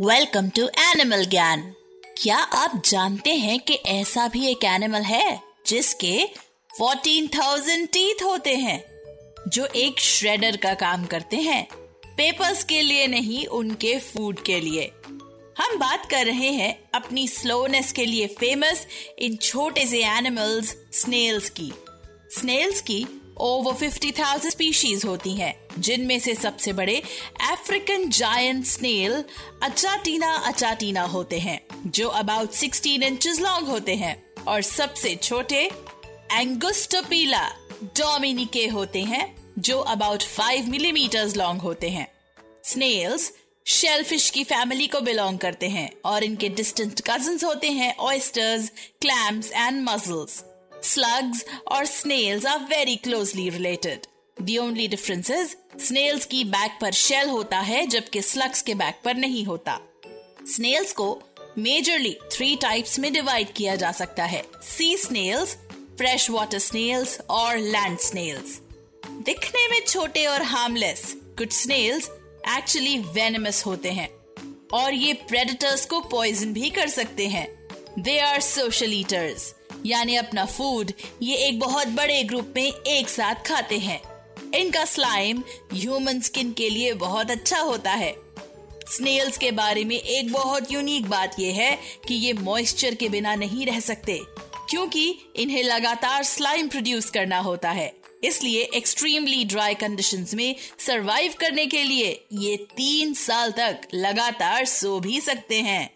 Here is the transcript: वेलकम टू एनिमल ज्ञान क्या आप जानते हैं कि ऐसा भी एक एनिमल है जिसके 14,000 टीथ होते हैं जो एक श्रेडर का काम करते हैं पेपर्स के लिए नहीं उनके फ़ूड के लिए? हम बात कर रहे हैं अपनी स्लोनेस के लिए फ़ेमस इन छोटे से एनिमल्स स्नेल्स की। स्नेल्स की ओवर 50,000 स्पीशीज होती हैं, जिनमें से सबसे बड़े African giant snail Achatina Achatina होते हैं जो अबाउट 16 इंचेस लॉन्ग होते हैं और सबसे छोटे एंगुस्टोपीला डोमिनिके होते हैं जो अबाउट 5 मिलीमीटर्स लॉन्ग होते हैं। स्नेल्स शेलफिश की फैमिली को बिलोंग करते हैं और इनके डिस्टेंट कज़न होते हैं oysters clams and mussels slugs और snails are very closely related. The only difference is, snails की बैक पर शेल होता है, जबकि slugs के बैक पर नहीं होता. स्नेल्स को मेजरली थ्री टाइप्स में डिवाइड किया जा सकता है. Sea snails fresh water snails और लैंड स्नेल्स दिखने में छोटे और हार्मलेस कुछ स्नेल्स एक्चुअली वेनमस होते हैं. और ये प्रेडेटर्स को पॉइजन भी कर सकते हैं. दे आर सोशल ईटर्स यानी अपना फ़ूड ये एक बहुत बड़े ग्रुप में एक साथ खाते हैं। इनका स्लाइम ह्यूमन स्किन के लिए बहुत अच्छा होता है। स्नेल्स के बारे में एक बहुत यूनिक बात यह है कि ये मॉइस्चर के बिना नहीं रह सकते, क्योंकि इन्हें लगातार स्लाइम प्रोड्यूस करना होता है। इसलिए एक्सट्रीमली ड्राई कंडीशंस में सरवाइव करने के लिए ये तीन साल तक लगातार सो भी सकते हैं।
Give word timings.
वेलकम 0.00 0.48
टू 0.48 0.62
एनिमल 0.62 1.24
ज्ञान 1.24 1.74
क्या 2.22 2.36
आप 2.36 2.82
जानते 2.84 3.30
हैं 3.30 3.60
कि 3.60 3.74
ऐसा 3.74 4.28
भी 4.28 4.46
एक 4.46 4.64
एनिमल 4.64 5.02
है 5.02 5.40
जिसके 5.66 6.28
14,000 6.80 7.86
टीथ 7.86 8.22
होते 8.22 8.54
हैं 8.56 8.84
जो 9.48 9.66
एक 9.66 10.00
श्रेडर 10.00 10.56
का 10.56 10.74
काम 10.74 11.04
करते 11.04 11.36
हैं 11.36 11.68
पेपर्स 12.06 12.64
के 12.64 12.82
लिए 12.82 13.06
नहीं 13.06 13.46
उनके 13.46 13.98
फ़ूड 13.98 14.40
के 14.40 14.60
लिए? 14.60 14.90
हम 15.58 15.78
बात 15.78 16.10
कर 16.10 16.26
रहे 16.26 16.50
हैं 16.50 16.90
अपनी 16.94 17.28
स्लोनेस 17.28 17.92
के 17.92 18.06
लिए 18.06 18.26
फ़ेमस 18.26 18.86
इन 19.18 19.36
छोटे 19.36 19.86
से 19.86 20.04
एनिमल्स 20.04 20.76
स्नेल्स 20.92 21.50
की। 21.50 21.72
स्नेल्स 22.30 22.80
की 22.80 23.23
ओवर 23.38 23.74
50,000 23.74 24.50
स्पीशीज 24.50 25.04
होती 25.04 25.34
हैं, 25.34 25.54
जिनमें 25.78 26.18
से 26.20 26.34
सबसे 26.34 26.72
बड़े 26.72 27.02
African 27.50 28.08
giant 28.10 28.66
snail 28.66 29.24
Achatina 29.62 30.34
Achatina 30.34 31.02
होते 31.02 31.38
हैं 31.38 31.60
जो 31.86 32.08
अबाउट 32.08 32.50
16 32.50 33.02
इंचेस 33.02 33.40
लॉन्ग 33.40 33.68
होते 33.68 33.94
हैं 33.94 34.44
और 34.48 34.62
सबसे 34.62 35.16
छोटे 35.16 35.70
एंगुस्टोपीला 36.32 37.48
डोमिनिके 37.84 38.66
होते 38.66 39.02
हैं 39.02 39.52
जो 39.58 39.78
अबाउट 39.78 40.22
5 40.22 40.68
मिलीमीटर्स 40.68 41.36
लॉन्ग 41.36 41.60
होते 41.60 41.90
हैं। 41.90 42.06
स्नेल्स 42.64 43.32
शेलफिश 43.66 44.30
की 44.30 44.44
फैमिली 44.44 44.86
को 44.86 45.00
बिलोंग 45.00 45.38
करते 45.38 45.68
हैं 45.68 45.90
और 46.04 46.24
इनके 46.24 46.48
डिस्टेंट 46.48 47.00
कज़न 47.00 47.38
होते 47.44 47.70
हैं 47.70 47.96
oysters 47.96 48.72
clams 49.00 49.52
and 49.52 49.82
mussels 49.82 50.44
slugs 50.98 51.44
और 51.72 51.86
snails 51.86 52.44
are 52.46 52.60
very 52.72 52.96
closely 53.06 53.50
related. 53.50 53.98
The 54.42 54.60
only 54.60 54.94
difference 54.94 55.30
is, 55.30 55.48
snails 55.90 56.24
की 56.24 56.44
बैक 56.44 56.78
पर 56.80 56.92
शेल 56.92 57.28
होता 57.28 57.58
है, 57.58 57.86
जबकि 57.86 58.20
slugs 58.20 58.62
के 58.62 58.74
बैक 58.74 59.00
पर 59.04 59.14
नहीं 59.14 59.44
होता. 59.44 59.80
स्नेल्स 60.46 60.92
को 60.92 61.22
मेजरली 61.58 62.16
थ्री 62.32 62.56
टाइप्स 62.56 62.98
में 62.98 63.12
डिवाइड 63.12 63.52
किया 63.52 63.76
जा 63.76 63.92
सकता 63.92 64.24
है. 64.24 64.42
Sea 64.62 64.96
snails 64.96 65.56
fresh 65.98 66.30
water 66.30 66.58
snails 66.58 67.20
और 67.30 67.56
लैंड 67.56 67.98
स्नेल्स 67.98 68.60
दिखने 69.06 69.68
में 69.68 69.80
छोटे 69.88 70.26
और 70.26 70.42
हार्मलेस 70.42 71.16
कुछ 71.16 71.52
स्नेल्स 71.52 72.10
एक्चुअली 72.56 72.98
वेनमस 72.98 73.66
होते 73.66 73.90
हैं. 73.90 74.08
और 74.72 74.94
ये 74.94 75.12
प्रेडेटर्स 75.12 75.86
को 75.86 76.00
पॉइजन 76.00 76.52
भी 76.52 76.70
कर 76.70 76.88
सकते 76.88 77.26
हैं. 77.26 77.68
दे 77.98 78.18
आर 78.18 78.40
सोशल 78.40 78.92
ईटर्स 78.92 79.54
यानी 79.86 80.16
अपना 80.16 80.44
फ़ूड 80.46 80.92
ये 81.22 81.36
एक 81.38 81.58
बहुत 81.60 81.88
बड़े 81.92 82.22
ग्रुप 82.24 82.52
में 82.56 82.62
एक 82.64 83.08
साथ 83.08 83.46
खाते 83.46 83.78
हैं। 83.78 84.00
इनका 84.54 84.84
स्लाइम 84.84 85.42
ह्यूमन 85.72 86.20
स्किन 86.20 86.52
के 86.52 86.68
लिए 86.70 86.92
बहुत 86.94 87.30
अच्छा 87.30 87.60
होता 87.60 87.92
है। 87.92 88.14
स्नेल्स 88.88 89.38
के 89.38 89.50
बारे 89.52 89.84
में 89.84 89.96
एक 89.96 90.32
बहुत 90.32 90.72
यूनिक 90.72 91.08
बात 91.08 91.38
यह 91.40 91.54
है 91.54 91.78
कि 92.08 92.14
ये 92.16 92.32
मॉइस्चर 92.34 92.94
के 92.94 93.08
बिना 93.08 93.34
नहीं 93.34 93.66
रह 93.66 93.80
सकते, 93.80 94.18
क्योंकि 94.70 95.08
इन्हें 95.36 95.62
लगातार 95.62 96.22
स्लाइम 96.24 96.68
प्रोड्यूस 96.68 97.10
करना 97.10 97.38
होता 97.40 97.70
है। 97.70 97.92
इसलिए 98.24 98.62
एक्सट्रीमली 98.74 99.44
ड्राई 99.44 99.74
कंडीशंस 99.74 100.34
में 100.34 100.54
सरवाइव 100.78 101.34
करने 101.40 101.66
के 101.66 101.82
लिए 101.82 102.10
ये 102.32 102.56
तीन 102.76 103.12
साल 103.14 103.50
तक 103.52 103.80
लगातार 103.94 104.64
सो 104.66 104.98
भी 105.00 105.20
सकते 105.20 105.60
हैं। 105.60 105.90